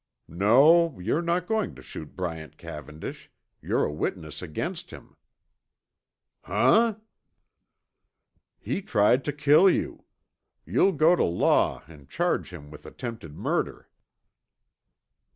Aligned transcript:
"No, 0.27 0.97
you're 0.99 1.21
not 1.21 1.45
going 1.45 1.75
to 1.75 1.81
shoot 1.83 2.15
Bryant 2.15 2.57
Cavendish; 2.57 3.29
you're 3.61 3.85
a 3.85 3.93
witness 3.93 4.41
against 4.41 4.89
him." 4.89 5.15
"Huh?" 6.41 6.95
"He 8.57 8.81
tried 8.81 9.23
to 9.25 9.31
kill 9.31 9.69
you. 9.69 10.05
You'll 10.65 10.93
go 10.93 11.15
to 11.15 11.23
law 11.23 11.83
and 11.87 12.09
charge 12.09 12.51
him 12.51 12.71
with 12.71 12.87
attempted 12.87 13.37
murder." 13.37 13.89